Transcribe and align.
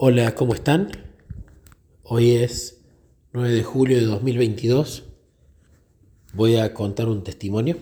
Hola, 0.00 0.36
¿cómo 0.36 0.54
están? 0.54 0.92
Hoy 2.04 2.30
es 2.30 2.84
9 3.32 3.50
de 3.50 3.64
julio 3.64 3.96
de 3.96 4.04
2022. 4.04 5.02
Voy 6.34 6.54
a 6.54 6.72
contar 6.72 7.08
un 7.08 7.24
testimonio. 7.24 7.76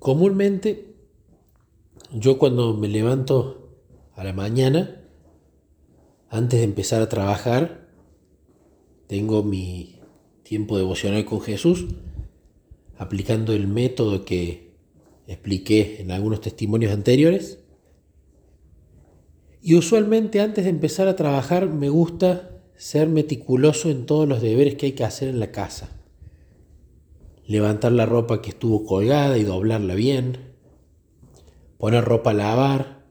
Comúnmente, 0.00 0.96
yo 2.10 2.36
cuando 2.36 2.74
me 2.74 2.88
levanto 2.88 3.78
a 4.16 4.24
la 4.24 4.32
mañana, 4.32 5.00
antes 6.30 6.58
de 6.58 6.64
empezar 6.64 7.00
a 7.00 7.08
trabajar, 7.08 7.86
tengo 9.06 9.44
mi 9.44 10.00
tiempo 10.42 10.78
devocional 10.78 11.24
con 11.26 11.40
Jesús, 11.40 11.86
aplicando 12.98 13.52
el 13.52 13.68
método 13.68 14.24
que 14.24 14.72
expliqué 15.28 16.00
en 16.00 16.10
algunos 16.10 16.40
testimonios 16.40 16.92
anteriores 16.92 17.63
y 19.66 19.76
usualmente 19.76 20.42
antes 20.42 20.64
de 20.64 20.70
empezar 20.70 21.08
a 21.08 21.16
trabajar 21.16 21.70
me 21.70 21.88
gusta 21.88 22.50
ser 22.76 23.08
meticuloso 23.08 23.88
en 23.88 24.04
todos 24.04 24.28
los 24.28 24.42
deberes 24.42 24.74
que 24.74 24.84
hay 24.84 24.92
que 24.92 25.04
hacer 25.04 25.30
en 25.30 25.40
la 25.40 25.52
casa. 25.52 25.88
Levantar 27.46 27.92
la 27.92 28.04
ropa 28.04 28.42
que 28.42 28.50
estuvo 28.50 28.84
colgada 28.84 29.38
y 29.38 29.42
doblarla 29.42 29.94
bien. 29.94 30.52
Poner 31.78 32.04
ropa 32.04 32.32
a 32.32 32.34
lavar, 32.34 33.06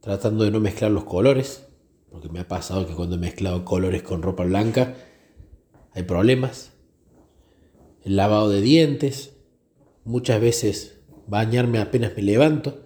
tratando 0.00 0.44
de 0.44 0.52
no 0.52 0.60
mezclar 0.60 0.92
los 0.92 1.02
colores, 1.02 1.66
porque 2.12 2.28
me 2.28 2.38
ha 2.38 2.46
pasado 2.46 2.86
que 2.86 2.94
cuando 2.94 3.16
he 3.16 3.18
mezclado 3.18 3.64
colores 3.64 4.04
con 4.04 4.22
ropa 4.22 4.44
blanca 4.44 4.94
hay 5.94 6.04
problemas. 6.04 6.74
El 8.04 8.14
lavado 8.14 8.50
de 8.50 8.60
dientes, 8.60 9.34
muchas 10.04 10.40
veces 10.40 11.00
bañarme 11.26 11.80
apenas 11.80 12.12
me 12.14 12.22
levanto 12.22 12.84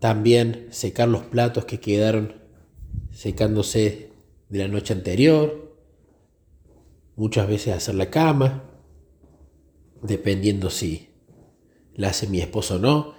también 0.00 0.66
secar 0.70 1.08
los 1.08 1.22
platos 1.22 1.66
que 1.66 1.78
quedaron 1.78 2.34
secándose 3.12 4.10
de 4.48 4.58
la 4.58 4.66
noche 4.66 4.94
anterior. 4.94 5.76
Muchas 7.16 7.46
veces 7.46 7.74
hacer 7.74 7.94
la 7.94 8.10
cama, 8.10 8.64
dependiendo 10.02 10.70
si 10.70 11.10
la 11.94 12.08
hace 12.08 12.26
mi 12.26 12.40
esposo 12.40 12.76
o 12.76 12.78
no, 12.78 13.14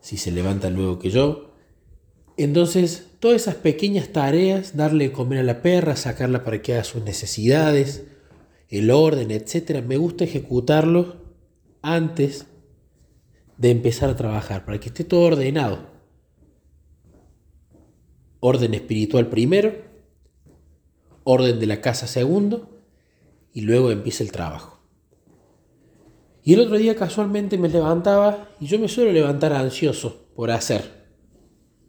si 0.00 0.16
se 0.16 0.32
levanta 0.32 0.70
luego 0.70 0.98
que 0.98 1.10
yo. 1.10 1.54
Entonces, 2.36 3.06
todas 3.20 3.42
esas 3.42 3.54
pequeñas 3.54 4.08
tareas, 4.08 4.76
darle 4.76 5.12
comer 5.12 5.38
a 5.38 5.44
la 5.44 5.62
perra, 5.62 5.94
sacarla 5.94 6.44
para 6.44 6.60
que 6.60 6.74
haga 6.74 6.84
sus 6.84 7.04
necesidades, 7.04 8.02
el 8.68 8.90
orden, 8.90 9.30
etc., 9.30 9.84
me 9.86 9.96
gusta 9.96 10.24
ejecutarlo 10.24 11.24
antes 11.80 12.46
de 13.58 13.70
empezar 13.70 14.10
a 14.10 14.16
trabajar, 14.16 14.64
para 14.64 14.78
que 14.78 14.88
esté 14.88 15.04
todo 15.04 15.22
ordenado. 15.22 15.78
Orden 18.40 18.74
espiritual 18.74 19.28
primero, 19.28 19.74
orden 21.24 21.58
de 21.58 21.66
la 21.66 21.80
casa 21.80 22.06
segundo, 22.06 22.70
y 23.52 23.62
luego 23.62 23.90
empieza 23.90 24.22
el 24.22 24.32
trabajo. 24.32 24.80
Y 26.42 26.52
el 26.54 26.60
otro 26.60 26.76
día 26.76 26.94
casualmente 26.94 27.58
me 27.58 27.68
levantaba, 27.68 28.50
y 28.60 28.66
yo 28.66 28.78
me 28.78 28.88
suelo 28.88 29.12
levantar 29.12 29.52
ansioso 29.52 30.26
por 30.36 30.50
hacer. 30.50 31.06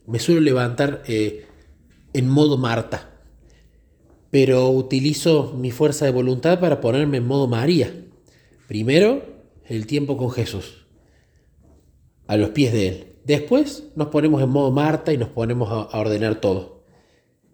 Me 0.08 0.20
suelo 0.20 0.42
levantar 0.42 1.04
eh, 1.08 1.46
en 2.14 2.30
modo 2.30 2.58
Marta, 2.58 3.22
pero 4.32 4.70
utilizo 4.70 5.54
mi 5.54 5.72
fuerza 5.72 6.06
de 6.06 6.12
voluntad 6.12 6.60
para 6.60 6.80
ponerme 6.80 7.18
en 7.18 7.28
modo 7.28 7.48
María. 7.48 7.94
Primero, 8.68 9.22
el 9.66 9.86
tiempo 9.86 10.18
con 10.18 10.32
Jesús 10.32 10.87
a 12.28 12.38
los 12.38 12.50
pies 12.50 12.74
de 12.74 12.88
Él. 12.88 13.08
Después 13.26 13.90
nos 13.96 14.08
ponemos 14.08 14.42
en 14.42 14.50
modo 14.50 14.72
Marta 14.72 15.12
y 15.12 15.18
nos 15.18 15.30
ponemos 15.30 15.70
a, 15.70 15.98
ordenar 16.00 16.40
todo. 16.40 16.84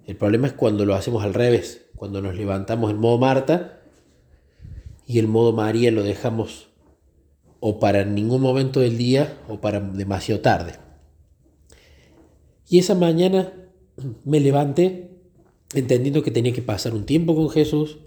El 0.06 0.16
problema 0.18 0.48
es 0.48 0.54
cuando 0.54 0.86
lo 0.86 0.94
hacemos 0.94 1.24
al 1.24 1.34
revés, 1.34 1.86
cuando 1.96 2.22
nos 2.22 2.36
levantamos 2.36 2.92
en 2.92 2.98
modo 2.98 3.18
Marta 3.18 3.82
y 5.08 5.20
el 5.20 5.28
modo 5.28 5.54
María 5.54 5.92
lo 5.92 6.04
dejamos 6.04 6.68
o 7.60 7.80
para 7.80 8.04
ningún 8.04 8.42
momento 8.42 8.82
del 8.82 8.98
día 8.98 9.38
o 9.48 9.62
para 9.62 9.80
demasiado 9.80 10.42
tarde. 10.42 10.74
Y 12.68 12.80
esa 12.80 12.94
mañana 12.94 13.54
me 14.26 14.40
levanté 14.40 15.12
entendiendo 15.74 16.24
que 16.24 16.32
tenía 16.32 16.54
que 16.54 16.62
pasar 16.62 16.94
un 16.94 17.06
tiempo 17.06 17.36
con 17.36 17.50
Jesús, 17.50 17.98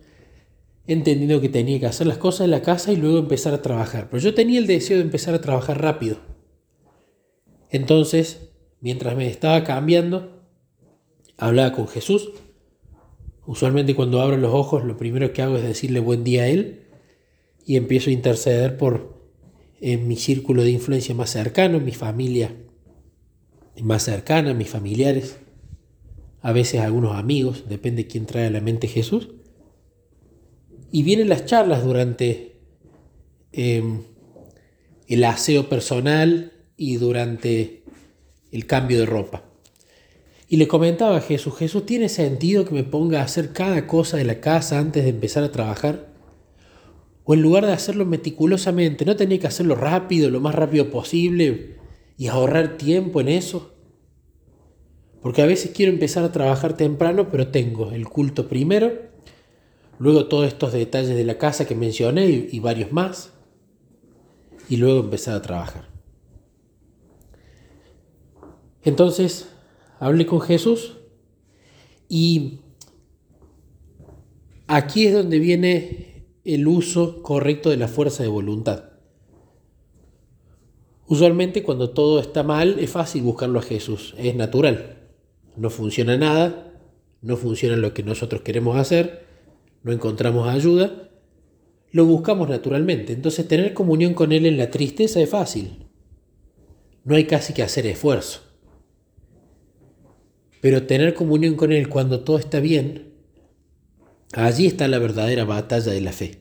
entendiendo 0.86 1.40
que 1.40 1.48
tenía 1.48 1.80
que 1.80 1.86
hacer 1.86 2.06
las 2.06 2.18
cosas 2.18 2.44
en 2.44 2.52
la 2.52 2.62
casa 2.62 2.92
y 2.92 2.96
luego 2.96 3.18
empezar 3.18 3.54
a 3.54 3.62
trabajar. 3.62 4.08
Pero 4.10 4.22
yo 4.22 4.34
tenía 4.34 4.58
el 4.58 4.66
deseo 4.66 4.98
de 4.98 5.02
empezar 5.02 5.34
a 5.34 5.40
trabajar 5.40 5.80
rápido. 5.80 6.18
Entonces, 7.76 8.50
mientras 8.80 9.16
me 9.16 9.28
estaba 9.28 9.64
cambiando, 9.64 10.42
hablaba 11.36 11.72
con 11.72 11.88
Jesús. 11.88 12.30
Usualmente 13.46 13.94
cuando 13.94 14.20
abro 14.20 14.36
los 14.36 14.52
ojos 14.52 14.84
lo 14.84 14.96
primero 14.96 15.32
que 15.32 15.42
hago 15.42 15.56
es 15.56 15.62
decirle 15.62 16.00
buen 16.00 16.24
día 16.24 16.42
a 16.42 16.48
Él 16.48 16.86
y 17.64 17.76
empiezo 17.76 18.10
a 18.10 18.12
interceder 18.12 18.76
por 18.76 19.16
en 19.80 20.08
mi 20.08 20.16
círculo 20.16 20.62
de 20.62 20.70
influencia 20.70 21.14
más 21.14 21.30
cercano, 21.30 21.78
mi 21.80 21.92
familia 21.92 22.54
más 23.82 24.04
cercana, 24.04 24.54
mis 24.54 24.70
familiares, 24.70 25.38
a 26.40 26.52
veces 26.52 26.80
algunos 26.80 27.14
amigos, 27.14 27.64
depende 27.68 28.06
quién 28.06 28.24
trae 28.24 28.46
a 28.46 28.50
la 28.50 28.60
mente 28.60 28.88
Jesús. 28.88 29.28
Y 30.90 31.02
vienen 31.02 31.28
las 31.28 31.44
charlas 31.44 31.84
durante 31.84 32.60
em, 33.52 34.02
el 35.08 35.24
aseo 35.24 35.68
personal 35.68 36.52
y 36.76 36.96
durante 36.96 37.82
el 38.52 38.66
cambio 38.66 39.00
de 39.00 39.06
ropa. 39.06 39.44
Y 40.48 40.58
le 40.58 40.68
comentaba 40.68 41.16
a 41.16 41.20
Jesús, 41.20 41.56
Jesús, 41.56 41.86
¿tiene 41.86 42.08
sentido 42.08 42.64
que 42.64 42.74
me 42.74 42.84
ponga 42.84 43.20
a 43.20 43.24
hacer 43.24 43.52
cada 43.52 43.86
cosa 43.86 44.16
de 44.16 44.24
la 44.24 44.40
casa 44.40 44.78
antes 44.78 45.02
de 45.02 45.10
empezar 45.10 45.42
a 45.42 45.50
trabajar? 45.50 46.14
O 47.24 47.34
en 47.34 47.42
lugar 47.42 47.66
de 47.66 47.72
hacerlo 47.72 48.06
meticulosamente, 48.06 49.04
¿no 49.04 49.16
tenía 49.16 49.40
que 49.40 49.48
hacerlo 49.48 49.74
rápido, 49.74 50.30
lo 50.30 50.40
más 50.40 50.54
rápido 50.54 50.90
posible 50.90 51.76
y 52.16 52.28
ahorrar 52.28 52.76
tiempo 52.76 53.20
en 53.20 53.28
eso? 53.28 53.74
Porque 55.20 55.42
a 55.42 55.46
veces 55.46 55.72
quiero 55.74 55.90
empezar 55.90 56.22
a 56.22 56.30
trabajar 56.30 56.76
temprano, 56.76 57.28
pero 57.32 57.48
tengo 57.48 57.90
el 57.90 58.08
culto 58.08 58.48
primero, 58.48 58.92
luego 59.98 60.26
todos 60.26 60.46
estos 60.46 60.72
detalles 60.72 61.16
de 61.16 61.24
la 61.24 61.38
casa 61.38 61.66
que 61.66 61.74
mencioné 61.74 62.26
y, 62.26 62.48
y 62.52 62.60
varios 62.60 62.92
más, 62.92 63.32
y 64.68 64.76
luego 64.76 65.00
empezar 65.00 65.34
a 65.34 65.42
trabajar. 65.42 65.95
Entonces, 68.86 69.48
hablé 69.98 70.26
con 70.26 70.40
Jesús 70.40 70.96
y 72.08 72.60
aquí 74.68 75.08
es 75.08 75.12
donde 75.12 75.40
viene 75.40 76.28
el 76.44 76.68
uso 76.68 77.20
correcto 77.20 77.68
de 77.68 77.78
la 77.78 77.88
fuerza 77.88 78.22
de 78.22 78.28
voluntad. 78.28 78.84
Usualmente 81.08 81.64
cuando 81.64 81.90
todo 81.90 82.20
está 82.20 82.44
mal 82.44 82.78
es 82.78 82.88
fácil 82.88 83.22
buscarlo 83.22 83.58
a 83.58 83.62
Jesús, 83.62 84.14
es 84.18 84.36
natural. 84.36 85.08
No 85.56 85.68
funciona 85.68 86.16
nada, 86.16 86.72
no 87.22 87.36
funciona 87.36 87.76
lo 87.76 87.92
que 87.92 88.04
nosotros 88.04 88.42
queremos 88.42 88.76
hacer, 88.76 89.26
no 89.82 89.90
encontramos 89.90 90.48
ayuda, 90.48 91.10
lo 91.90 92.04
buscamos 92.04 92.48
naturalmente. 92.48 93.14
Entonces 93.14 93.48
tener 93.48 93.74
comunión 93.74 94.14
con 94.14 94.30
Él 94.30 94.46
en 94.46 94.56
la 94.56 94.70
tristeza 94.70 95.20
es 95.20 95.28
fácil. 95.28 95.88
No 97.02 97.16
hay 97.16 97.24
casi 97.24 97.52
que 97.52 97.64
hacer 97.64 97.84
esfuerzo. 97.86 98.45
Pero 100.66 100.82
tener 100.82 101.14
comunión 101.14 101.54
con 101.54 101.70
Él 101.70 101.88
cuando 101.88 102.24
todo 102.24 102.40
está 102.40 102.58
bien, 102.58 103.12
allí 104.32 104.66
está 104.66 104.88
la 104.88 104.98
verdadera 104.98 105.44
batalla 105.44 105.92
de 105.92 106.00
la 106.00 106.10
fe. 106.10 106.40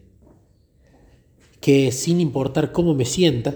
Que 1.62 1.91
sin 1.91 2.19
importar 2.19 2.72
cómo 2.72 2.96
me 2.96 3.06
sienta, 3.06 3.53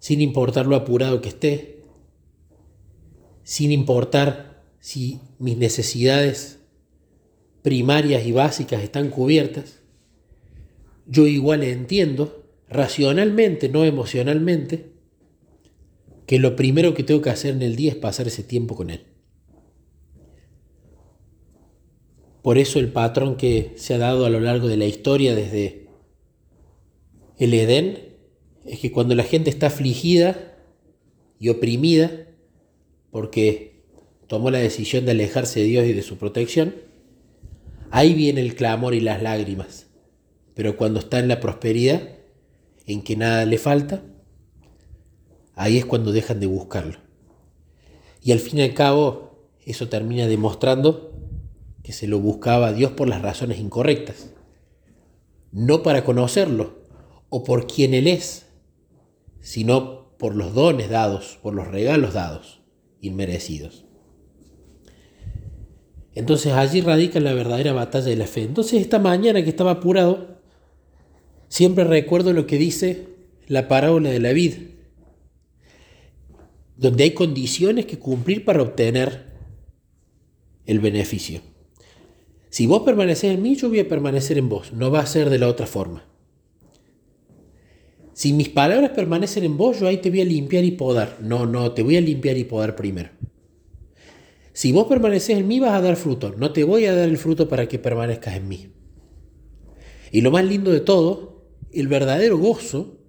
sin 0.00 0.20
importar 0.20 0.66
lo 0.66 0.74
apurado 0.74 1.20
que 1.20 1.28
esté, 1.28 1.84
sin 3.44 3.70
importar 3.70 4.64
si 4.80 5.20
mis 5.38 5.56
necesidades 5.56 6.58
primarias 7.62 8.26
y 8.26 8.32
básicas 8.32 8.82
están 8.82 9.10
cubiertas, 9.10 9.78
yo 11.06 11.28
igual 11.28 11.62
entiendo, 11.62 12.48
racionalmente, 12.68 13.68
no 13.68 13.84
emocionalmente, 13.84 14.91
que 16.26 16.38
lo 16.38 16.56
primero 16.56 16.94
que 16.94 17.02
tengo 17.02 17.22
que 17.22 17.30
hacer 17.30 17.54
en 17.54 17.62
el 17.62 17.76
día 17.76 17.92
es 17.92 17.96
pasar 17.96 18.26
ese 18.26 18.42
tiempo 18.42 18.76
con 18.76 18.90
Él. 18.90 19.04
Por 22.42 22.58
eso 22.58 22.78
el 22.78 22.92
patrón 22.92 23.36
que 23.36 23.72
se 23.76 23.94
ha 23.94 23.98
dado 23.98 24.26
a 24.26 24.30
lo 24.30 24.40
largo 24.40 24.66
de 24.66 24.76
la 24.76 24.86
historia 24.86 25.34
desde 25.34 25.86
el 27.38 27.54
Edén 27.54 27.98
es 28.64 28.80
que 28.80 28.90
cuando 28.92 29.14
la 29.14 29.24
gente 29.24 29.50
está 29.50 29.68
afligida 29.68 30.56
y 31.38 31.48
oprimida 31.48 32.10
porque 33.10 33.84
tomó 34.26 34.50
la 34.50 34.58
decisión 34.58 35.04
de 35.04 35.12
alejarse 35.12 35.60
de 35.60 35.66
Dios 35.66 35.86
y 35.86 35.92
de 35.92 36.02
su 36.02 36.16
protección, 36.16 36.74
ahí 37.90 38.14
viene 38.14 38.40
el 38.40 38.54
clamor 38.54 38.94
y 38.94 39.00
las 39.00 39.22
lágrimas. 39.22 39.86
Pero 40.54 40.76
cuando 40.76 41.00
está 41.00 41.18
en 41.18 41.28
la 41.28 41.40
prosperidad, 41.40 42.16
en 42.86 43.02
que 43.02 43.16
nada 43.16 43.44
le 43.44 43.58
falta, 43.58 44.02
ahí 45.62 45.78
es 45.78 45.84
cuando 45.84 46.12
dejan 46.12 46.40
de 46.40 46.46
buscarlo. 46.46 46.98
Y 48.22 48.32
al 48.32 48.38
fin 48.38 48.58
y 48.58 48.62
al 48.62 48.74
cabo, 48.74 49.48
eso 49.64 49.88
termina 49.88 50.26
demostrando 50.26 51.12
que 51.82 51.92
se 51.92 52.06
lo 52.06 52.20
buscaba 52.20 52.68
a 52.68 52.72
Dios 52.72 52.92
por 52.92 53.08
las 53.08 53.22
razones 53.22 53.58
incorrectas, 53.58 54.30
no 55.50 55.82
para 55.82 56.04
conocerlo 56.04 56.82
o 57.28 57.44
por 57.44 57.66
quien 57.66 57.94
Él 57.94 58.06
es, 58.06 58.46
sino 59.40 60.16
por 60.18 60.36
los 60.36 60.54
dones 60.54 60.88
dados, 60.88 61.38
por 61.42 61.54
los 61.54 61.68
regalos 61.68 62.14
dados, 62.14 62.62
inmerecidos. 63.00 63.84
Entonces 66.14 66.52
allí 66.52 66.80
radica 66.80 67.20
la 67.20 67.32
verdadera 67.32 67.72
batalla 67.72 68.06
de 68.06 68.16
la 68.16 68.26
fe. 68.26 68.42
Entonces 68.42 68.80
esta 68.80 68.98
mañana 68.98 69.42
que 69.42 69.48
estaba 69.48 69.72
apurado, 69.72 70.38
siempre 71.48 71.84
recuerdo 71.84 72.32
lo 72.32 72.46
que 72.46 72.58
dice 72.58 73.08
la 73.48 73.66
parábola 73.66 74.10
de 74.10 74.20
la 74.20 74.32
vida, 74.32 74.58
donde 76.82 77.04
hay 77.04 77.12
condiciones 77.12 77.86
que 77.86 78.00
cumplir 78.00 78.44
para 78.44 78.60
obtener 78.60 79.26
el 80.66 80.80
beneficio. 80.80 81.40
Si 82.50 82.66
vos 82.66 82.82
permaneces 82.82 83.32
en 83.32 83.40
mí, 83.40 83.54
yo 83.54 83.68
voy 83.68 83.78
a 83.78 83.88
permanecer 83.88 84.36
en 84.36 84.48
vos. 84.48 84.72
No 84.72 84.90
va 84.90 84.98
a 84.98 85.06
ser 85.06 85.30
de 85.30 85.38
la 85.38 85.46
otra 85.46 85.66
forma. 85.66 86.04
Si 88.14 88.32
mis 88.32 88.48
palabras 88.48 88.90
permanecen 88.90 89.44
en 89.44 89.56
vos, 89.56 89.78
yo 89.78 89.86
ahí 89.86 89.98
te 89.98 90.10
voy 90.10 90.22
a 90.22 90.24
limpiar 90.24 90.64
y 90.64 90.72
podar. 90.72 91.18
No, 91.22 91.46
no, 91.46 91.70
te 91.70 91.84
voy 91.84 91.96
a 91.96 92.00
limpiar 92.00 92.36
y 92.36 92.44
podar 92.44 92.74
primero. 92.74 93.10
Si 94.52 94.72
vos 94.72 94.88
permaneces 94.88 95.38
en 95.38 95.46
mí, 95.46 95.60
vas 95.60 95.74
a 95.74 95.80
dar 95.80 95.94
fruto. 95.94 96.34
No 96.36 96.52
te 96.52 96.64
voy 96.64 96.86
a 96.86 96.94
dar 96.96 97.08
el 97.08 97.16
fruto 97.16 97.48
para 97.48 97.68
que 97.68 97.78
permanezcas 97.78 98.34
en 98.34 98.48
mí. 98.48 98.72
Y 100.10 100.20
lo 100.20 100.32
más 100.32 100.44
lindo 100.44 100.72
de 100.72 100.80
todo, 100.80 101.46
el 101.72 101.86
verdadero 101.86 102.38
gozo 102.38 103.01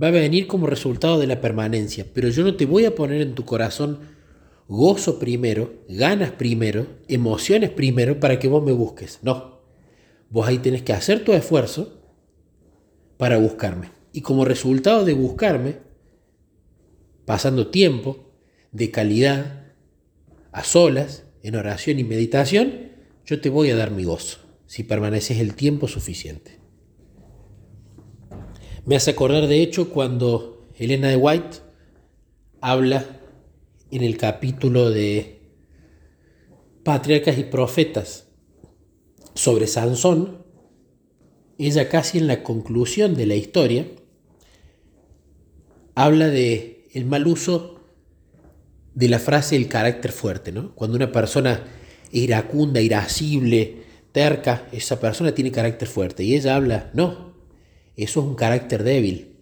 va 0.00 0.08
a 0.08 0.12
venir 0.12 0.46
como 0.46 0.66
resultado 0.66 1.18
de 1.18 1.26
la 1.26 1.40
permanencia. 1.40 2.06
Pero 2.12 2.28
yo 2.28 2.44
no 2.44 2.56
te 2.56 2.66
voy 2.66 2.84
a 2.84 2.94
poner 2.94 3.20
en 3.20 3.34
tu 3.34 3.44
corazón 3.44 4.00
gozo 4.68 5.18
primero, 5.18 5.82
ganas 5.88 6.32
primero, 6.32 6.86
emociones 7.08 7.70
primero 7.70 8.20
para 8.20 8.38
que 8.38 8.48
vos 8.48 8.62
me 8.62 8.72
busques. 8.72 9.18
No. 9.22 9.58
Vos 10.30 10.46
ahí 10.46 10.58
tenés 10.58 10.82
que 10.82 10.92
hacer 10.92 11.24
tu 11.24 11.32
esfuerzo 11.32 12.02
para 13.16 13.38
buscarme. 13.38 13.90
Y 14.12 14.20
como 14.20 14.44
resultado 14.44 15.04
de 15.04 15.14
buscarme, 15.14 15.76
pasando 17.24 17.68
tiempo 17.68 18.32
de 18.72 18.90
calidad, 18.90 19.74
a 20.52 20.64
solas, 20.64 21.24
en 21.42 21.56
oración 21.56 21.98
y 21.98 22.04
meditación, 22.04 22.92
yo 23.24 23.40
te 23.40 23.48
voy 23.48 23.70
a 23.70 23.76
dar 23.76 23.90
mi 23.90 24.04
gozo, 24.04 24.38
si 24.66 24.82
permaneces 24.82 25.38
el 25.38 25.54
tiempo 25.54 25.88
suficiente. 25.88 26.58
Me 28.88 28.96
hace 28.96 29.10
acordar, 29.10 29.48
de 29.48 29.60
hecho, 29.60 29.90
cuando 29.90 30.66
Elena 30.78 31.08
de 31.08 31.16
White 31.16 31.58
habla 32.62 33.04
en 33.90 34.02
el 34.02 34.16
capítulo 34.16 34.88
de 34.88 35.42
Patriarcas 36.84 37.36
y 37.36 37.44
Profetas 37.44 38.28
sobre 39.34 39.66
Sansón, 39.66 40.42
ella 41.58 41.90
casi 41.90 42.16
en 42.16 42.28
la 42.28 42.42
conclusión 42.42 43.14
de 43.14 43.26
la 43.26 43.34
historia, 43.34 43.88
habla 45.94 46.28
de 46.28 46.88
el 46.94 47.04
mal 47.04 47.26
uso 47.26 47.82
de 48.94 49.08
la 49.10 49.18
frase 49.18 49.56
el 49.56 49.68
carácter 49.68 50.12
fuerte, 50.12 50.50
¿no? 50.50 50.74
Cuando 50.74 50.96
una 50.96 51.12
persona 51.12 51.62
iracunda, 52.10 52.80
irascible, 52.80 53.82
terca, 54.12 54.66
esa 54.72 54.98
persona 54.98 55.32
tiene 55.32 55.52
carácter 55.52 55.88
fuerte. 55.88 56.24
Y 56.24 56.34
ella 56.34 56.56
habla, 56.56 56.90
no, 56.94 57.27
eso 58.04 58.20
es 58.20 58.26
un 58.26 58.34
carácter 58.36 58.84
débil. 58.84 59.36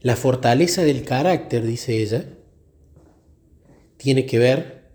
La 0.00 0.16
fortaleza 0.16 0.82
del 0.82 1.04
carácter, 1.04 1.64
dice 1.64 2.02
ella, 2.02 2.26
tiene 3.96 4.26
que 4.26 4.38
ver 4.38 4.90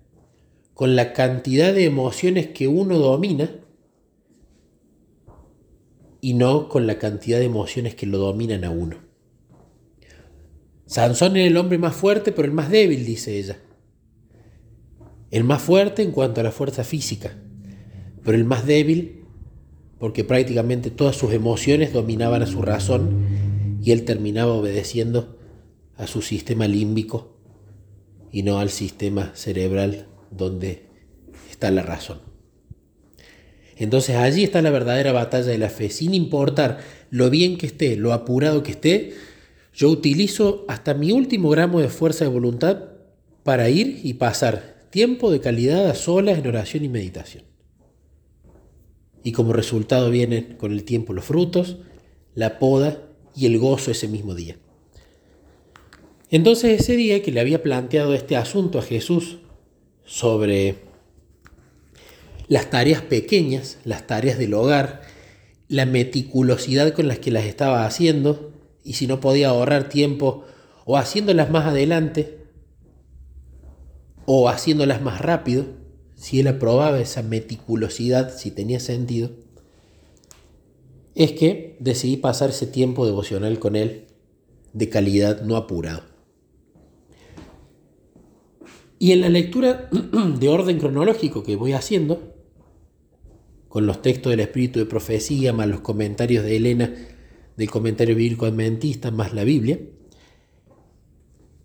con 0.73 0.95
la 0.95 1.13
cantidad 1.13 1.73
de 1.73 1.85
emociones 1.85 2.47
que 2.47 2.67
uno 2.67 2.99
domina 2.99 3.49
y 6.21 6.33
no 6.33 6.69
con 6.69 6.85
la 6.85 6.99
cantidad 6.99 7.39
de 7.39 7.45
emociones 7.45 7.95
que 7.95 8.05
lo 8.05 8.17
dominan 8.17 8.63
a 8.63 8.69
uno. 8.69 8.97
Sansón 10.85 11.35
era 11.37 11.47
el 11.47 11.57
hombre 11.57 11.77
más 11.77 11.95
fuerte, 11.95 12.31
pero 12.31 12.47
el 12.47 12.53
más 12.53 12.69
débil, 12.69 13.05
dice 13.05 13.39
ella. 13.39 13.57
El 15.31 15.43
más 15.43 15.61
fuerte 15.61 16.03
en 16.03 16.11
cuanto 16.11 16.41
a 16.41 16.43
la 16.43 16.51
fuerza 16.51 16.83
física, 16.83 17.35
pero 18.23 18.37
el 18.37 18.45
más 18.45 18.65
débil 18.65 19.25
porque 19.99 20.23
prácticamente 20.23 20.91
todas 20.91 21.15
sus 21.15 21.33
emociones 21.33 21.93
dominaban 21.93 22.43
a 22.43 22.47
su 22.47 22.61
razón 22.61 23.25
y 23.81 23.91
él 23.91 24.05
terminaba 24.05 24.53
obedeciendo 24.53 25.37
a 25.95 26.07
su 26.07 26.21
sistema 26.21 26.67
límbico 26.67 27.37
y 28.31 28.43
no 28.43 28.59
al 28.59 28.69
sistema 28.69 29.31
cerebral 29.33 30.07
donde 30.31 30.83
está 31.49 31.71
la 31.71 31.81
razón. 31.81 32.19
Entonces 33.77 34.15
allí 34.15 34.43
está 34.43 34.61
la 34.61 34.71
verdadera 34.71 35.11
batalla 35.11 35.47
de 35.47 35.57
la 35.57 35.69
fe, 35.69 35.89
sin 35.89 36.13
importar 36.13 36.79
lo 37.09 37.29
bien 37.29 37.57
que 37.57 37.67
esté, 37.67 37.95
lo 37.95 38.13
apurado 38.13 38.63
que 38.63 38.71
esté, 38.71 39.13
yo 39.73 39.89
utilizo 39.89 40.65
hasta 40.67 40.95
mi 40.95 41.11
último 41.11 41.49
gramo 41.49 41.79
de 41.79 41.89
fuerza 41.89 42.25
de 42.25 42.31
voluntad 42.31 42.85
para 43.43 43.69
ir 43.69 44.01
y 44.03 44.15
pasar 44.15 44.87
tiempo 44.89 45.31
de 45.31 45.39
calidad 45.39 45.87
a 45.87 45.95
solas 45.95 46.39
en 46.39 46.47
oración 46.47 46.83
y 46.83 46.89
meditación. 46.89 47.43
Y 49.27 49.33
como 49.33 49.51
resultado 49.51 50.09
vienen 50.09 50.55
con 50.57 50.71
el 50.71 50.85
tiempo 50.85 51.11
los 51.11 51.25
frutos, 51.25 51.79
la 52.33 52.59
poda 52.59 53.09
y 53.35 53.45
el 53.45 53.59
gozo 53.59 53.91
ese 53.91 54.07
mismo 54.07 54.35
día. 54.35 54.55
Entonces 56.29 56.79
ese 56.79 56.95
día 56.95 57.21
que 57.21 57.33
le 57.33 57.41
había 57.41 57.61
planteado 57.61 58.13
este 58.13 58.37
asunto 58.37 58.79
a 58.79 58.83
Jesús 58.83 59.39
sobre 60.05 60.75
las 62.47 62.69
tareas 62.69 63.01
pequeñas, 63.01 63.79
las 63.83 64.07
tareas 64.07 64.37
del 64.37 64.53
hogar, 64.53 65.01
la 65.67 65.85
meticulosidad 65.85 66.93
con 66.93 67.09
las 67.09 67.19
que 67.19 67.31
las 67.31 67.43
estaba 67.43 67.85
haciendo, 67.85 68.53
y 68.81 68.93
si 68.93 69.07
no 69.07 69.19
podía 69.19 69.49
ahorrar 69.49 69.89
tiempo 69.89 70.45
o 70.85 70.97
haciéndolas 70.97 71.49
más 71.49 71.65
adelante 71.65 72.45
o 74.25 74.47
haciéndolas 74.47 75.01
más 75.01 75.19
rápido, 75.19 75.65
si 76.17 76.39
él 76.39 76.47
aprobaba 76.47 76.99
esa 76.99 77.21
meticulosidad, 77.21 78.35
si 78.35 78.49
tenía 78.49 78.79
sentido, 78.79 79.29
es 81.13 81.31
que 81.31 81.77
decidí 81.79 82.17
pasar 82.17 82.49
ese 82.49 82.65
tiempo 82.65 83.05
devocional 83.05 83.59
con 83.59 83.75
él 83.75 84.07
de 84.73 84.89
calidad 84.89 85.41
no 85.43 85.55
apurado. 85.55 86.03
Y 88.99 89.11
en 89.11 89.21
la 89.21 89.29
lectura 89.29 89.89
de 90.39 90.49
orden 90.49 90.79
cronológico 90.79 91.43
que 91.43 91.55
voy 91.55 91.73
haciendo, 91.73 92.33
con 93.69 93.85
los 93.85 94.01
textos 94.01 94.31
del 94.31 94.39
Espíritu 94.39 94.79
de 94.79 94.85
Profecía, 94.87 95.53
más 95.53 95.67
los 95.67 95.81
comentarios 95.81 96.43
de 96.43 96.55
Elena 96.55 96.95
del 97.57 97.69
comentario 97.69 98.15
bíblico 98.15 98.47
adventista 98.47 99.11
más 99.11 99.33
la 99.33 99.43
Biblia, 99.43 99.79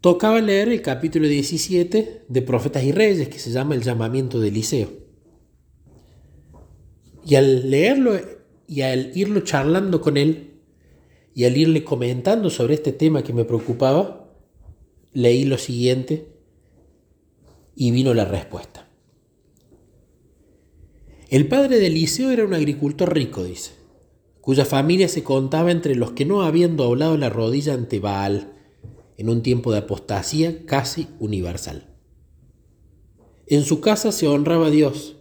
tocaba 0.03 0.41
leer 0.41 0.69
el 0.69 0.83
capítulo 0.83 1.29
17 1.29 2.25
de 2.29 2.43
Profetas 2.43 2.83
y 2.83 2.91
Reyes, 2.91 3.29
que 3.29 3.39
se 3.39 3.53
llama 3.53 3.77
El 3.77 3.83
llamamiento 3.83 4.41
de 4.41 4.49
Eliseo. 4.49 4.91
Y 7.25 7.37
al 7.37 7.71
leerlo 7.71 8.19
y 8.67 8.83
al 8.83 9.17
irlo 9.17 9.41
charlando 9.43 10.01
con 10.01 10.17
él, 10.17 10.59
y 11.35 11.45
al 11.45 11.57
irle 11.57 11.85
comentando 11.85 12.51
sobre 12.51 12.75
este 12.75 12.93
tema 12.93 13.23
que 13.23 13.33
me 13.33 13.45
preocupaba, 13.45 14.29
leí 15.13 15.45
lo 15.45 15.57
siguiente 15.57 16.27
y 17.77 17.93
vino 17.93 18.13
la 18.13 18.25
respuesta. 18.25 18.89
El 21.31 21.47
padre 21.47 21.79
de 21.79 21.87
Eliseo 21.87 22.31
era 22.31 22.45
un 22.45 22.53
agricultor 22.53 23.15
rico, 23.15 23.45
dice 23.45 23.71
cuya 24.41 24.65
familia 24.65 25.07
se 25.07 25.23
contaba 25.23 25.71
entre 25.71 25.95
los 25.95 26.11
que 26.13 26.25
no 26.25 26.43
habían 26.43 26.77
doblado 26.77 27.17
la 27.17 27.31
rodilla 27.31 27.75
ante 27.75 28.01
Baal 28.01 28.52
en 29.23 29.29
un 29.29 29.43
tiempo 29.43 29.71
de 29.71 29.79
apostasía 29.79 30.67
casi 30.67 31.07
universal. 31.21 31.87
En 33.47 33.63
su 33.63 33.81
casa 33.81 34.11
se 34.11 34.27
honraba 34.27 34.67
a 34.67 34.71
Dios 34.71 35.15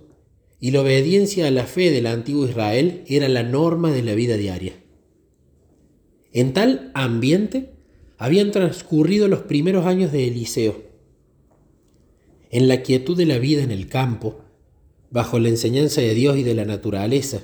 y 0.59 0.71
la 0.71 0.81
obediencia 0.81 1.45
a 1.45 1.51
la 1.51 1.67
fe 1.67 1.91
del 1.91 2.07
antiguo 2.07 2.47
Israel 2.47 3.03
era 3.05 3.29
la 3.29 3.43
norma 3.43 3.91
de 3.91 4.01
la 4.01 4.15
vida 4.15 4.37
diaria. 4.37 4.73
En 6.33 6.53
tal 6.53 6.89
ambiente 6.95 7.73
habían 8.17 8.49
transcurrido 8.49 9.27
los 9.27 9.41
primeros 9.41 9.85
años 9.85 10.11
de 10.11 10.27
Eliseo. 10.27 10.81
En 12.49 12.67
la 12.67 12.81
quietud 12.81 13.15
de 13.15 13.27
la 13.27 13.37
vida 13.37 13.61
en 13.61 13.69
el 13.69 13.87
campo, 13.87 14.41
bajo 15.11 15.37
la 15.37 15.49
enseñanza 15.49 16.01
de 16.01 16.15
Dios 16.15 16.37
y 16.37 16.43
de 16.43 16.55
la 16.55 16.65
naturaleza, 16.65 17.43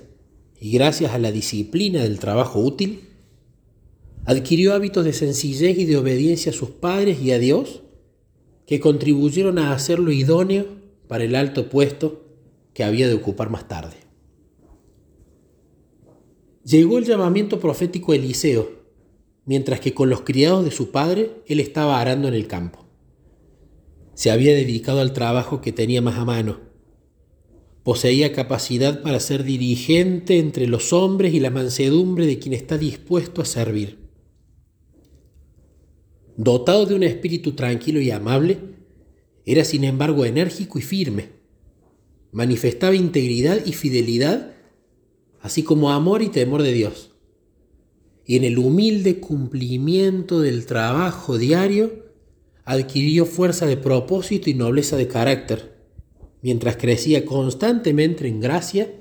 y 0.60 0.72
gracias 0.72 1.14
a 1.14 1.20
la 1.20 1.32
disciplina 1.32 2.02
del 2.02 2.18
trabajo 2.18 2.60
útil, 2.62 3.02
adquirió 4.28 4.74
hábitos 4.74 5.06
de 5.06 5.14
sencillez 5.14 5.80
y 5.80 5.86
de 5.86 5.96
obediencia 5.96 6.52
a 6.52 6.56
sus 6.56 6.70
padres 6.70 7.22
y 7.22 7.32
a 7.32 7.40
Dios 7.40 7.82
que 8.66 8.82
contribuyeron 8.82 9.58
a 9.58 9.72
hacerlo 9.72 10.12
idóneo 10.12 10.66
para 11.08 11.24
el 11.24 11.34
alto 11.34 11.70
puesto 11.70 12.26
que 12.74 12.84
había 12.84 13.08
de 13.08 13.14
ocupar 13.14 13.50
más 13.50 13.70
tarde. 13.70 13.96
Llegó 16.66 16.98
el 16.98 17.06
llamamiento 17.06 17.62
profético 17.62 18.12
a 18.12 18.18
Eliseo, 18.18 18.70
mientras 19.46 19.80
que 19.80 19.94
con 19.94 20.10
los 20.10 20.22
criados 20.22 20.66
de 20.66 20.72
su 20.72 20.92
padre 20.92 21.32
él 21.48 21.62
estaba 21.62 22.02
arando 22.02 22.28
en 22.28 22.34
el 22.34 22.48
campo. 22.48 22.86
Se 24.14 24.30
había 24.30 24.54
dedicado 24.54 25.00
al 25.00 25.14
trabajo 25.14 25.62
que 25.62 25.72
tenía 25.72 26.02
más 26.02 26.18
a 26.18 26.26
mano. 26.26 26.60
Poseía 27.84 28.34
capacidad 28.34 29.02
para 29.02 29.22
ser 29.22 29.46
dirigente 29.46 30.38
entre 30.38 30.68
los 30.68 30.92
hombres 30.92 31.34
y 31.34 31.40
la 31.40 31.50
mansedumbre 31.50 32.26
de 32.26 32.40
quien 32.40 32.54
está 32.54 32.78
dispuesto 32.78 33.42
a 33.42 33.46
servir. 33.46 34.07
Dotado 36.38 36.86
de 36.86 36.94
un 36.94 37.02
espíritu 37.02 37.54
tranquilo 37.54 38.00
y 38.00 38.12
amable, 38.12 38.60
era 39.44 39.64
sin 39.64 39.84
embargo 39.84 40.24
enérgico 40.24 40.78
y 40.78 40.84
firme. 40.84 41.30
Manifestaba 42.32 42.94
integridad 42.94 43.66
y 43.66 43.74
fidelidad, 43.74 44.54
así 45.42 45.64
como 45.64 45.90
amor 45.90 46.22
y 46.22 46.30
temor 46.30 46.62
de 46.62 46.74
Dios. 46.74 47.12
Y 48.24 48.36
en 48.36 48.44
el 48.44 48.60
humilde 48.60 49.20
cumplimiento 49.20 50.40
del 50.42 50.68
trabajo 50.68 51.40
diario, 51.40 52.06
adquirió 52.66 53.26
fuerza 53.26 53.66
de 53.66 53.78
propósito 53.78 54.50
y 54.50 54.54
nobleza 54.54 54.96
de 54.96 55.08
carácter, 55.08 55.78
mientras 56.44 56.78
crecía 56.78 57.26
constantemente 57.26 58.28
en 58.28 58.42
gracia 58.42 58.94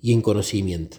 y 0.00 0.12
en 0.12 0.20
conocimiento. 0.20 0.98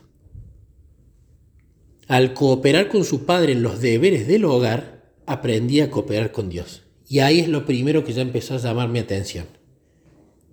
Al 2.08 2.34
cooperar 2.34 2.90
con 2.90 3.06
su 3.06 3.26
padre 3.26 3.54
en 3.54 3.64
los 3.64 3.80
deberes 3.80 4.28
del 4.28 4.44
hogar, 4.44 5.03
aprendía 5.26 5.86
a 5.86 5.90
cooperar 5.90 6.32
con 6.32 6.50
Dios. 6.50 6.84
Y 7.08 7.20
ahí 7.20 7.40
es 7.40 7.48
lo 7.48 7.66
primero 7.66 8.04
que 8.04 8.14
ya 8.14 8.22
empezó 8.22 8.56
a 8.56 8.60
llamar 8.60 8.90
mi 8.90 9.00
atención. 9.00 9.46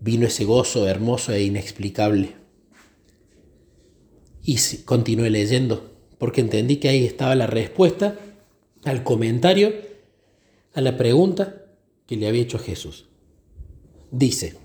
Vino 0.01 0.27
ese 0.27 0.45
gozo 0.45 0.87
hermoso 0.89 1.33
e 1.33 1.43
inexplicable. 1.43 2.37
Y 4.43 4.57
continué 4.85 5.31
leyendo, 5.31 5.93
porque 6.19 6.41
entendí 6.41 6.77
que 6.77 6.89
ahí 6.89 7.05
estaba 7.05 7.35
la 7.35 7.47
respuesta 7.47 8.19
al 8.85 9.05
comentario 9.05 9.73
a 10.73 10.81
la 10.81 10.97
pregunta 10.97 11.67
que 12.07 12.17
le 12.17 12.29
había 12.29 12.43
hecho 12.43 12.59
Jesús. 12.59 13.07
Dice, 14.11 14.57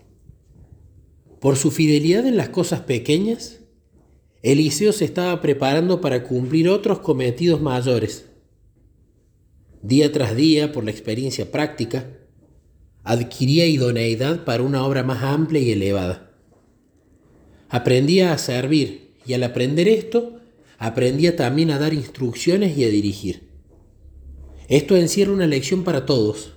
por 1.40 1.58
su 1.58 1.72
fidelidad 1.72 2.26
en 2.26 2.38
las 2.38 2.50
cosas 2.50 2.82
pequeñas, 2.82 3.60
Eliseo 4.42 4.92
se 4.92 5.06
estaba 5.06 5.42
preparando 5.42 6.02
para 6.02 6.24
cumplir 6.24 6.70
otros 6.70 7.00
cometidos 7.00 7.62
mayores. 7.62 8.26
Día 9.86 10.12
tras 10.12 10.36
día, 10.36 10.72
por 10.72 10.84
la 10.84 10.90
experiencia 10.90 11.52
práctica, 11.52 12.10
adquiría 13.04 13.68
idoneidad 13.68 14.44
para 14.44 14.64
una 14.64 14.84
obra 14.84 15.04
más 15.04 15.22
amplia 15.22 15.62
y 15.62 15.74
elevada. 15.74 16.32
Aprendía 17.70 18.34
a 18.34 18.40
servir 18.40 19.12
y 19.28 19.34
al 19.34 19.44
aprender 19.44 19.88
esto, 19.88 20.40
aprendía 20.80 21.36
también 21.36 21.70
a 21.70 21.78
dar 21.78 21.94
instrucciones 21.94 22.76
y 22.76 22.84
a 22.84 22.90
dirigir. 22.90 23.44
Esto 24.70 24.96
encierra 24.96 25.34
una 25.34 25.46
lección 25.46 25.84
para 25.84 26.08
todos. 26.08 26.54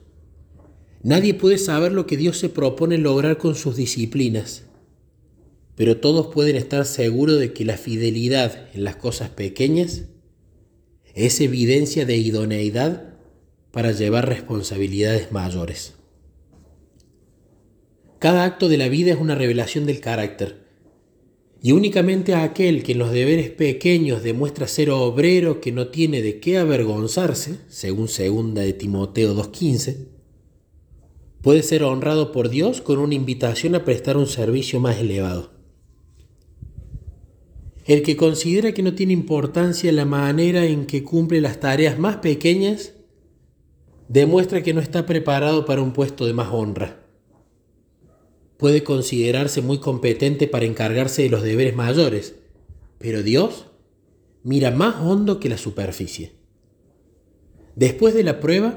Nadie 1.03 1.35
puede 1.35 1.59
saber 1.59 1.93
lo 1.93 2.07
que 2.07 2.17
Dios 2.17 2.39
se 2.39 2.49
propone 2.49 2.97
lograr 2.97 3.37
con 3.37 3.57
sus 3.57 3.77
disciplinas, 3.77 4.65
pero 5.77 5.99
todos 5.99 6.29
pueden 6.29 6.57
estar 6.57 6.87
seguros 6.87 7.39
de 7.39 7.53
que 7.53 7.67
la 7.67 7.77
fidelidad 7.77 8.71
en 8.73 8.85
las 8.85 8.97
cosas 8.97 9.29
pequeñas 9.29 10.05
es 11.15 11.43
evidencia 11.43 12.07
de 12.07 12.17
idoneidad 12.17 13.08
para 13.71 13.93
llevar 13.93 14.29
responsabilidades 14.29 15.33
mayores. 15.33 15.95
Cada 18.19 18.45
acto 18.45 18.69
de 18.69 18.79
la 18.79 18.89
vida 18.89 19.13
es 19.13 19.21
una 19.21 19.35
revelación 19.35 19.87
del 19.87 20.01
carácter 20.01 20.69
y 21.63 21.73
únicamente 21.73 22.35
a 22.35 22.45
aquel 22.45 22.83
que 22.83 22.93
en 22.93 22.99
los 22.99 23.11
deberes 23.11 23.51
pequeños 23.51 24.23
demuestra 24.23 24.69
ser 24.69 24.91
obrero 24.91 25.61
que 25.61 25.73
no 25.73 25.89
tiene 25.89 26.23
de 26.23 26.39
qué 26.39 26.59
avergonzarse, 26.59 27.59
según 27.69 28.09
segunda 28.09 28.63
de 28.63 28.73
Timoteo 28.73 29.35
2.15, 29.35 30.07
puede 31.43 31.63
ser 31.63 31.83
honrado 31.83 32.31
por 32.31 32.49
Dios 32.49 32.81
con 32.81 32.99
una 32.99 33.15
invitación 33.15 33.75
a 33.75 33.85
prestar 33.85 34.17
un 34.17 34.27
servicio 34.27 34.79
más 34.79 34.99
elevado. 34.99 35.53
El 37.87 38.03
que 38.03 38.17
considera 38.17 38.73
que 38.73 38.83
no 38.83 38.95
tiene 38.95 39.15
importancia 39.15 39.91
la 39.93 40.05
manera 40.05 40.67
en 40.67 40.87
que 40.87 41.03
cumple 41.03 41.41
las 41.41 41.59
tareas 41.59 41.99
más 41.99 42.17
pequeñas, 42.17 42.93
demuestra 44.09 44.63
que 44.63 44.75
no 44.75 44.81
está 44.81 45.07
preparado 45.07 45.65
para 45.65 45.83
un 45.83 45.93
puesto 45.93 46.27
de 46.27 46.33
más 46.33 46.49
honra 46.51 47.09
puede 48.59 48.83
considerarse 48.83 49.63
muy 49.63 49.79
competente 49.79 50.49
para 50.49 50.67
encargarse 50.67 51.23
de 51.23 51.31
los 51.31 51.43
deberes 51.43 51.75
mayores, 51.75 52.35
pero 52.99 53.23
Dios 53.23 53.67
mira 54.43 54.71
más 54.73 54.97
hondo 54.97 55.41
que 55.41 55.49
la 55.49 55.57
superficie. 55.57 56.33
Después 57.77 58.13
de 58.15 58.25
la 58.25 58.41
prueba, 58.41 58.77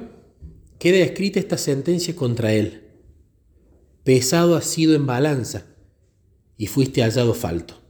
queda 0.77 0.99
escrita 0.99 1.39
esta 1.39 1.57
sentencia 1.57 2.15
contra 2.15 2.53
él. 2.53 2.83
Pesado 4.03 4.55
has 4.55 4.65
sido 4.65 4.93
en 4.93 5.07
balanza 5.07 5.65
y 6.57 6.67
fuiste 6.67 7.01
hallado 7.01 7.33
falto. 7.33 7.81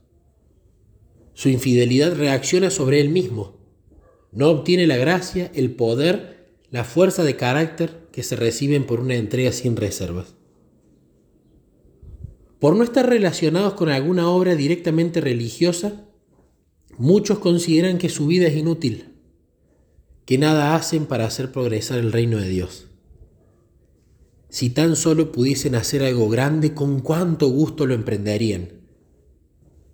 Su 1.33 1.49
infidelidad 1.49 2.15
reacciona 2.15 2.69
sobre 2.69 3.01
él 3.01 3.09
mismo. 3.09 3.57
No 4.31 4.49
obtiene 4.49 4.87
la 4.87 4.95
gracia, 4.95 5.51
el 5.53 5.71
poder, 5.75 6.40
la 6.71 6.83
fuerza 6.83 7.23
de 7.23 7.35
carácter 7.35 8.07
que 8.11 8.23
se 8.23 8.35
reciben 8.35 8.85
por 8.85 8.99
una 8.99 9.15
entrega 9.15 9.51
sin 9.51 9.75
reservas 9.75 10.33
por 12.61 12.75
no 12.75 12.83
estar 12.83 13.09
relacionados 13.09 13.73
con 13.73 13.89
alguna 13.89 14.29
obra 14.29 14.55
directamente 14.55 15.19
religiosa, 15.19 16.05
muchos 16.95 17.39
consideran 17.39 17.97
que 17.97 18.07
su 18.07 18.27
vida 18.27 18.45
es 18.45 18.55
inútil, 18.55 19.15
que 20.25 20.37
nada 20.37 20.75
hacen 20.75 21.07
para 21.07 21.25
hacer 21.25 21.51
progresar 21.51 21.97
el 21.97 22.11
reino 22.11 22.37
de 22.37 22.49
Dios. 22.49 22.85
Si 24.49 24.69
tan 24.69 24.95
solo 24.95 25.31
pudiesen 25.31 25.73
hacer 25.73 26.03
algo 26.03 26.29
grande, 26.29 26.75
con 26.75 26.99
cuánto 26.99 27.47
gusto 27.47 27.87
lo 27.87 27.95
emprenderían. 27.95 28.73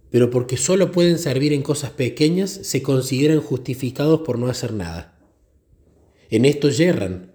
Pero 0.10 0.30
porque 0.30 0.58
solo 0.58 0.92
pueden 0.92 1.20
servir 1.20 1.54
en 1.54 1.62
cosas 1.62 1.92
pequeñas, 1.92 2.50
se 2.52 2.82
consideran 2.84 3.40
justificados 3.40 4.22
por 4.26 4.38
no 4.38 4.48
hacer 4.48 4.74
nada. 4.74 5.17
En 6.30 6.46
esto 6.46 6.70
yerran. 6.70 7.32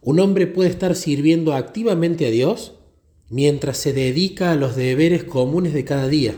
Un 0.00 0.18
hombre 0.18 0.46
puede 0.46 0.70
estar 0.70 0.96
sirviendo 0.96 1.52
activamente 1.54 2.26
a 2.26 2.30
Dios 2.30 2.74
mientras 3.28 3.76
se 3.78 3.92
dedica 3.92 4.50
a 4.50 4.56
los 4.56 4.76
deberes 4.76 5.24
comunes 5.24 5.72
de 5.72 5.84
cada 5.84 6.08
día, 6.08 6.34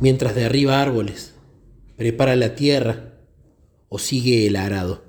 mientras 0.00 0.34
derriba 0.34 0.80
árboles, 0.80 1.34
prepara 1.96 2.36
la 2.36 2.54
tierra 2.54 3.18
o 3.88 3.98
sigue 3.98 4.46
el 4.46 4.56
arado. 4.56 5.02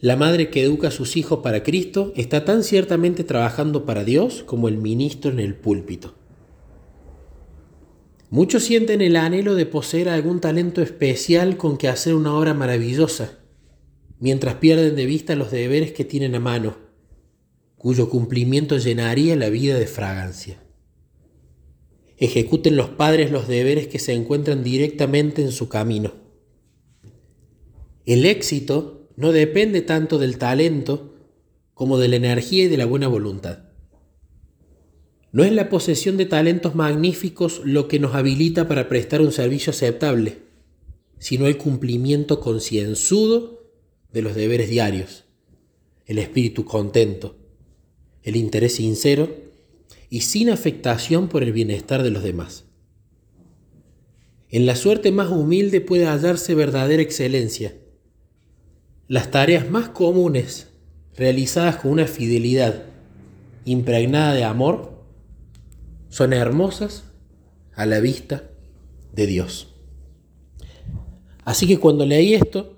La 0.00 0.16
madre 0.16 0.50
que 0.50 0.62
educa 0.62 0.88
a 0.88 0.90
sus 0.90 1.16
hijos 1.16 1.40
para 1.42 1.62
Cristo 1.62 2.12
está 2.16 2.44
tan 2.44 2.64
ciertamente 2.64 3.24
trabajando 3.24 3.86
para 3.86 4.04
Dios 4.04 4.42
como 4.42 4.68
el 4.68 4.78
ministro 4.78 5.30
en 5.30 5.38
el 5.38 5.54
púlpito. 5.54 6.14
Muchos 8.28 8.64
sienten 8.64 9.02
el 9.02 9.16
anhelo 9.16 9.54
de 9.54 9.66
poseer 9.66 10.08
algún 10.08 10.40
talento 10.40 10.82
especial 10.82 11.56
con 11.56 11.76
que 11.76 11.88
hacer 11.88 12.14
una 12.14 12.34
obra 12.34 12.52
maravillosa, 12.54 13.41
mientras 14.22 14.54
pierden 14.54 14.94
de 14.94 15.04
vista 15.04 15.34
los 15.34 15.50
deberes 15.50 15.90
que 15.90 16.04
tienen 16.04 16.36
a 16.36 16.40
mano 16.40 16.76
cuyo 17.76 18.08
cumplimiento 18.08 18.78
llenaría 18.78 19.34
la 19.34 19.48
vida 19.48 19.76
de 19.76 19.88
fragancia. 19.88 20.62
Ejecuten 22.18 22.76
los 22.76 22.90
padres 22.90 23.32
los 23.32 23.48
deberes 23.48 23.88
que 23.88 23.98
se 23.98 24.12
encuentran 24.12 24.62
directamente 24.62 25.42
en 25.42 25.50
su 25.50 25.68
camino. 25.68 26.12
El 28.06 28.24
éxito 28.24 29.08
no 29.16 29.32
depende 29.32 29.82
tanto 29.82 30.18
del 30.18 30.38
talento 30.38 31.16
como 31.74 31.98
de 31.98 32.06
la 32.06 32.14
energía 32.14 32.66
y 32.66 32.68
de 32.68 32.76
la 32.76 32.86
buena 32.86 33.08
voluntad. 33.08 33.64
No 35.32 35.42
es 35.42 35.50
la 35.50 35.68
posesión 35.68 36.16
de 36.16 36.26
talentos 36.26 36.76
magníficos 36.76 37.60
lo 37.64 37.88
que 37.88 37.98
nos 37.98 38.14
habilita 38.14 38.68
para 38.68 38.88
prestar 38.88 39.20
un 39.20 39.32
servicio 39.32 39.72
aceptable, 39.72 40.38
sino 41.18 41.48
el 41.48 41.58
cumplimiento 41.58 42.38
concienzudo 42.38 43.61
de 44.12 44.22
los 44.22 44.34
deberes 44.34 44.68
diarios, 44.68 45.24
el 46.06 46.18
espíritu 46.18 46.64
contento, 46.64 47.36
el 48.22 48.36
interés 48.36 48.76
sincero 48.76 49.34
y 50.10 50.20
sin 50.20 50.50
afectación 50.50 51.28
por 51.28 51.42
el 51.42 51.52
bienestar 51.52 52.02
de 52.02 52.10
los 52.10 52.22
demás. 52.22 52.64
En 54.48 54.66
la 54.66 54.76
suerte 54.76 55.12
más 55.12 55.30
humilde 55.30 55.80
puede 55.80 56.06
hallarse 56.06 56.54
verdadera 56.54 57.02
excelencia. 57.02 57.74
Las 59.08 59.30
tareas 59.30 59.70
más 59.70 59.88
comunes, 59.88 60.68
realizadas 61.16 61.76
con 61.76 61.92
una 61.92 62.06
fidelidad 62.06 62.84
impregnada 63.64 64.34
de 64.34 64.44
amor, 64.44 64.92
son 66.10 66.34
hermosas 66.34 67.04
a 67.74 67.86
la 67.86 68.00
vista 68.00 68.50
de 69.14 69.26
Dios. 69.26 69.74
Así 71.44 71.66
que 71.66 71.78
cuando 71.78 72.04
leí 72.04 72.34
esto, 72.34 72.71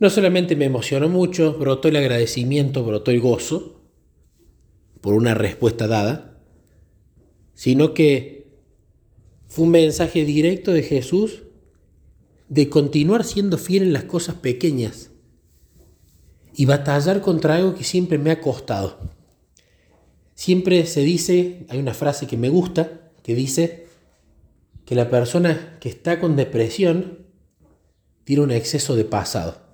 no 0.00 0.08
solamente 0.08 0.56
me 0.56 0.64
emocionó 0.64 1.08
mucho, 1.08 1.54
brotó 1.54 1.88
el 1.88 1.96
agradecimiento, 1.96 2.84
brotó 2.84 3.10
el 3.10 3.20
gozo, 3.20 3.82
por 5.02 5.14
una 5.14 5.34
respuesta 5.34 5.86
dada, 5.86 6.38
sino 7.54 7.92
que 7.92 8.50
fue 9.46 9.66
un 9.66 9.72
mensaje 9.72 10.24
directo 10.24 10.72
de 10.72 10.82
Jesús 10.82 11.42
de 12.48 12.68
continuar 12.70 13.24
siendo 13.24 13.58
fiel 13.58 13.84
en 13.84 13.92
las 13.92 14.04
cosas 14.04 14.36
pequeñas, 14.36 15.10
y 16.54 16.64
batallar 16.64 17.20
contra 17.20 17.56
algo 17.56 17.74
que 17.74 17.84
siempre 17.84 18.18
me 18.18 18.30
ha 18.30 18.40
costado. 18.40 18.98
Siempre 20.34 20.86
se 20.86 21.02
dice, 21.02 21.66
hay 21.68 21.78
una 21.78 21.94
frase 21.94 22.26
que 22.26 22.38
me 22.38 22.48
gusta, 22.48 23.12
que 23.22 23.34
dice 23.34 23.86
que 24.86 24.94
la 24.94 25.10
persona 25.10 25.78
que 25.78 25.90
está 25.90 26.18
con 26.18 26.36
depresión 26.36 27.26
tiene 28.24 28.42
un 28.42 28.50
exceso 28.50 28.96
de 28.96 29.04
pasado. 29.04 29.69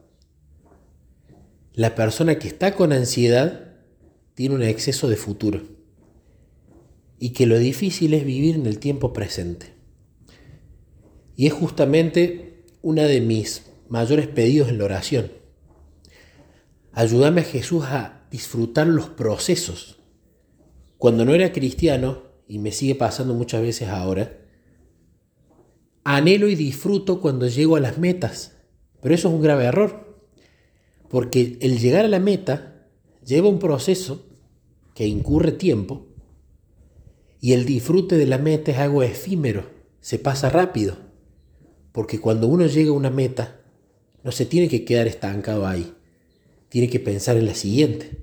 La 1.76 1.94
persona 1.94 2.38
que 2.38 2.48
está 2.48 2.74
con 2.74 2.90
ansiedad 2.90 3.74
tiene 4.32 4.54
un 4.54 4.62
exceso 4.62 5.08
de 5.08 5.16
futuro. 5.16 5.60
Y 7.18 7.34
que 7.34 7.44
lo 7.44 7.58
difícil 7.58 8.14
es 8.14 8.24
vivir 8.24 8.54
en 8.54 8.64
el 8.64 8.78
tiempo 8.78 9.12
presente. 9.12 9.74
Y 11.36 11.46
es 11.46 11.52
justamente 11.52 12.64
una 12.80 13.02
de 13.02 13.20
mis 13.20 13.66
mayores 13.90 14.26
pedidos 14.26 14.70
en 14.70 14.78
la 14.78 14.84
oración. 14.84 15.30
Ayúdame 16.92 17.42
a 17.42 17.44
Jesús 17.44 17.84
a 17.84 18.26
disfrutar 18.30 18.86
los 18.86 19.10
procesos. 19.10 19.98
Cuando 20.96 21.26
no 21.26 21.34
era 21.34 21.52
cristiano, 21.52 22.22
y 22.48 22.58
me 22.58 22.72
sigue 22.72 22.94
pasando 22.94 23.34
muchas 23.34 23.60
veces 23.60 23.88
ahora, 23.88 24.38
anhelo 26.04 26.48
y 26.48 26.54
disfruto 26.54 27.20
cuando 27.20 27.46
llego 27.48 27.76
a 27.76 27.80
las 27.80 27.98
metas. 27.98 28.56
Pero 29.02 29.14
eso 29.14 29.28
es 29.28 29.34
un 29.34 29.42
grave 29.42 29.66
error. 29.66 30.05
Porque 31.08 31.58
el 31.60 31.78
llegar 31.78 32.04
a 32.04 32.08
la 32.08 32.20
meta 32.20 32.88
lleva 33.24 33.48
un 33.48 33.58
proceso 33.58 34.26
que 34.94 35.06
incurre 35.06 35.52
tiempo 35.52 36.06
y 37.40 37.52
el 37.52 37.64
disfrute 37.64 38.16
de 38.16 38.26
la 38.26 38.38
meta 38.38 38.72
es 38.72 38.78
algo 38.78 39.02
efímero, 39.02 39.70
se 40.00 40.18
pasa 40.18 40.48
rápido. 40.48 40.96
Porque 41.92 42.20
cuando 42.20 42.46
uno 42.48 42.66
llega 42.66 42.90
a 42.90 42.94
una 42.94 43.10
meta, 43.10 43.60
no 44.22 44.32
se 44.32 44.46
tiene 44.46 44.68
que 44.68 44.84
quedar 44.84 45.06
estancado 45.06 45.66
ahí 45.66 45.92
tiene 46.68 46.88
que 46.88 47.00
pensar 47.00 47.36
en 47.36 47.46
la 47.46 47.54
siguiente. 47.54 48.18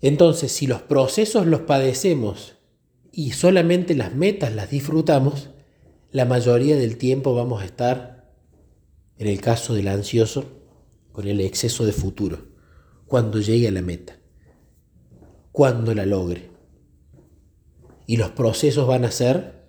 Entonces, 0.00 0.52
si 0.52 0.66
los 0.66 0.82
procesos 0.82 1.46
los 1.46 1.62
padecemos 1.62 2.56
y 3.10 3.32
solamente 3.32 3.94
las 3.94 4.14
metas 4.14 4.54
las 4.54 4.70
disfrutamos, 4.70 5.50
la 6.12 6.24
mayoría 6.24 6.76
del 6.76 6.96
tiempo 6.96 7.34
vamos 7.34 7.62
a 7.62 7.64
estar, 7.64 8.32
en 9.18 9.26
el 9.26 9.40
caso 9.40 9.74
del 9.74 9.88
ansioso, 9.88 10.57
con 11.18 11.26
el 11.26 11.40
exceso 11.40 11.84
de 11.84 11.90
futuro, 11.90 12.46
cuando 13.08 13.40
llegue 13.40 13.66
a 13.66 13.72
la 13.72 13.82
meta, 13.82 14.20
cuando 15.50 15.92
la 15.92 16.06
logre. 16.06 16.48
Y 18.06 18.18
los 18.18 18.30
procesos 18.30 18.86
van 18.86 19.04
a 19.04 19.10
ser 19.10 19.68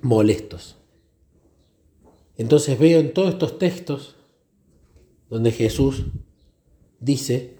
molestos. 0.00 0.78
Entonces 2.38 2.78
veo 2.78 2.98
en 2.98 3.12
todos 3.12 3.34
estos 3.34 3.58
textos 3.58 4.16
donde 5.28 5.52
Jesús 5.52 6.06
dice, 6.98 7.58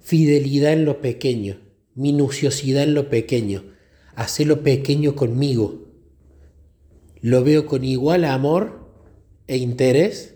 fidelidad 0.00 0.74
en 0.74 0.84
lo 0.84 1.00
pequeño, 1.00 1.60
minuciosidad 1.94 2.82
en 2.82 2.92
lo 2.92 3.08
pequeño, 3.08 3.64
lo 4.40 4.62
pequeño 4.62 5.16
conmigo. 5.16 5.86
Lo 7.22 7.42
veo 7.42 7.64
con 7.64 7.84
igual 7.84 8.26
amor 8.26 8.86
e 9.46 9.56
interés 9.56 10.33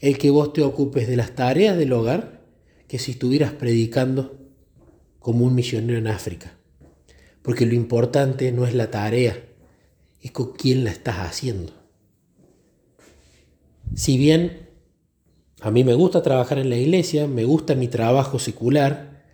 el 0.00 0.18
que 0.18 0.30
vos 0.30 0.52
te 0.52 0.62
ocupes 0.62 1.08
de 1.08 1.16
las 1.16 1.34
tareas 1.34 1.76
del 1.76 1.92
hogar 1.92 2.42
que 2.88 2.98
si 2.98 3.12
estuvieras 3.12 3.52
predicando 3.52 4.38
como 5.18 5.44
un 5.44 5.54
misionero 5.54 5.98
en 5.98 6.06
África. 6.06 6.56
Porque 7.42 7.66
lo 7.66 7.74
importante 7.74 8.52
no 8.52 8.66
es 8.66 8.74
la 8.74 8.90
tarea, 8.90 9.38
es 10.20 10.30
con 10.30 10.52
quién 10.52 10.84
la 10.84 10.90
estás 10.90 11.16
haciendo. 11.18 11.72
Si 13.94 14.18
bien 14.18 14.68
a 15.60 15.70
mí 15.70 15.84
me 15.84 15.94
gusta 15.94 16.22
trabajar 16.22 16.58
en 16.58 16.70
la 16.70 16.76
iglesia, 16.76 17.26
me 17.26 17.44
gusta 17.44 17.74
mi 17.74 17.88
trabajo 17.88 18.38
secular, 18.38 19.24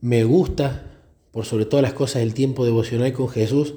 me 0.00 0.24
gusta, 0.24 0.98
por 1.30 1.44
sobre 1.44 1.66
todas 1.66 1.82
las 1.82 1.92
cosas, 1.92 2.22
el 2.22 2.34
tiempo 2.34 2.64
devocional 2.64 3.12
con 3.12 3.28
Jesús, 3.28 3.74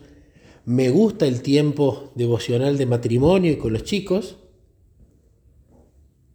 me 0.63 0.89
gusta 0.89 1.26
el 1.26 1.41
tiempo 1.41 2.12
devocional 2.15 2.78
de 2.78 2.86
matrimonio 2.86 3.52
y 3.52 3.58
con 3.58 3.74
los 3.74 3.84
chicos. 3.84 4.38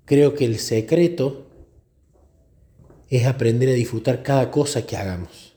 Creo 0.06 0.34
que 0.34 0.44
el 0.44 0.58
secreto 0.58 1.46
es 3.10 3.26
aprender 3.26 3.68
a 3.68 3.72
disfrutar 3.72 4.22
cada 4.22 4.50
cosa 4.50 4.86
que 4.86 4.96
hagamos. 4.96 5.56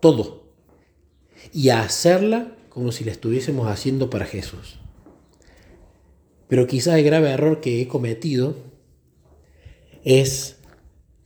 Todo. 0.00 0.54
Y 1.52 1.68
a 1.70 1.82
hacerla 1.82 2.56
como 2.68 2.92
si 2.92 3.04
la 3.04 3.10
estuviésemos 3.10 3.66
haciendo 3.66 4.10
para 4.10 4.26
Jesús. 4.26 4.78
Pero 6.46 6.68
quizás 6.68 6.96
el 6.96 7.04
grave 7.04 7.30
error 7.30 7.60
que 7.60 7.82
he 7.82 7.88
cometido 7.88 8.56
es 10.04 10.58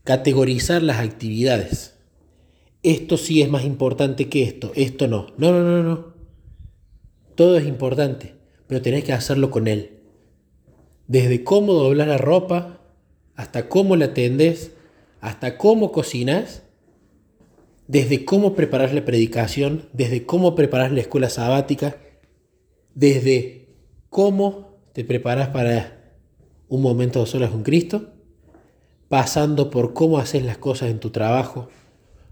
categorizar 0.02 0.82
las 0.82 1.00
actividades. 1.00 1.94
Esto 2.82 3.18
sí 3.18 3.42
es 3.42 3.50
más 3.50 3.64
importante 3.64 4.30
que 4.30 4.42
esto, 4.42 4.72
esto 4.74 5.06
no. 5.06 5.28
No, 5.36 5.52
no, 5.52 5.62
no, 5.62 5.82
no. 5.82 6.14
Todo 7.34 7.58
es 7.58 7.66
importante, 7.66 8.34
pero 8.66 8.80
tenés 8.80 9.04
que 9.04 9.12
hacerlo 9.12 9.50
con 9.50 9.68
él. 9.68 10.01
Desde 11.12 11.44
cómo 11.44 11.74
doblar 11.74 12.08
la 12.08 12.16
ropa, 12.16 12.80
hasta 13.34 13.68
cómo 13.68 13.96
la 13.96 14.14
tendes, 14.14 14.70
hasta 15.20 15.58
cómo 15.58 15.92
cocinas, 15.92 16.62
desde 17.86 18.24
cómo 18.24 18.54
preparar 18.54 18.94
la 18.94 19.04
predicación, 19.04 19.90
desde 19.92 20.24
cómo 20.24 20.54
preparar 20.54 20.90
la 20.90 21.02
escuela 21.02 21.28
sabática, 21.28 21.98
desde 22.94 23.68
cómo 24.08 24.78
te 24.94 25.04
preparas 25.04 25.48
para 25.48 26.16
un 26.68 26.80
momento 26.80 27.20
de 27.20 27.26
solas 27.26 27.50
con 27.50 27.62
Cristo, 27.62 28.14
pasando 29.10 29.68
por 29.68 29.92
cómo 29.92 30.16
haces 30.16 30.42
las 30.42 30.56
cosas 30.56 30.88
en 30.88 30.98
tu 30.98 31.10
trabajo, 31.10 31.68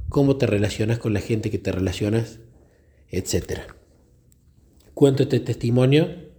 cómo 0.09 0.38
te 0.38 0.47
relacionas 0.47 0.99
con 0.99 1.12
la 1.12 1.21
gente 1.21 1.51
que 1.51 1.59
te 1.59 1.71
relacionas, 1.71 2.38
etc. 3.11 3.61
Cuento 4.95 5.25
este 5.25 5.40
testimonio, 5.40 6.30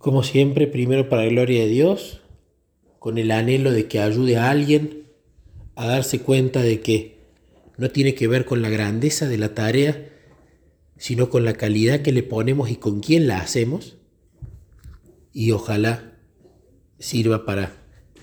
como 0.00 0.22
siempre, 0.22 0.66
primero 0.66 1.10
para 1.10 1.24
la 1.24 1.28
gloria 1.28 1.60
de 1.60 1.68
Dios, 1.68 2.22
con 2.98 3.18
el 3.18 3.30
anhelo 3.30 3.70
de 3.70 3.86
que 3.86 4.00
ayude 4.00 4.38
a 4.38 4.48
alguien 4.48 5.04
a 5.76 5.86
darse 5.86 6.20
cuenta 6.20 6.62
de 6.62 6.80
que 6.80 7.18
no 7.76 7.90
tiene 7.90 8.14
que 8.14 8.26
ver 8.26 8.46
con 8.46 8.62
la 8.62 8.70
grandeza 8.70 9.28
de 9.28 9.36
la 9.36 9.54
tarea, 9.54 10.08
sino 10.96 11.28
con 11.28 11.44
la 11.44 11.52
calidad 11.52 12.00
que 12.00 12.12
le 12.12 12.22
ponemos 12.22 12.70
y 12.70 12.76
con 12.76 13.00
quién 13.00 13.28
la 13.28 13.40
hacemos. 13.40 13.98
Y 15.34 15.50
ojalá 15.50 16.14
sirva 16.98 17.44
para 17.44 17.74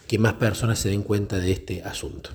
que 0.08 0.18
más 0.18 0.34
personas 0.34 0.80
se 0.80 0.90
den 0.90 1.04
cuenta 1.04 1.38
de 1.38 1.52
este 1.52 1.84
asunto. 1.84 2.32